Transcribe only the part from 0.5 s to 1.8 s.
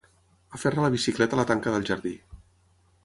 Aferra la bicicleta a la tanca